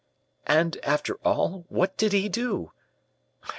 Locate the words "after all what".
0.81-1.95